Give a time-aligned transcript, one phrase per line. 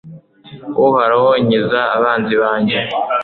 [0.85, 2.79] uhoraho, nkiza abanzi banjye